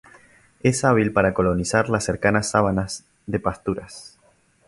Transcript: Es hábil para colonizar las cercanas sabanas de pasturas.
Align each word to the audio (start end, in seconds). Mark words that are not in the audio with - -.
Es 0.61 0.83
hábil 0.83 1.13
para 1.13 1.35
colonizar 1.35 1.87
las 1.87 2.05
cercanas 2.05 2.49
sabanas 2.49 3.05
de 3.27 3.39
pasturas. 3.39 4.17